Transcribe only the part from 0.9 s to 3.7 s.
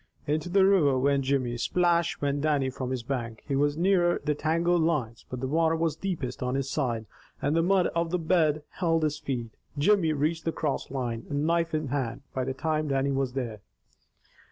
went Jimmy; splash went Dannie from his bank. He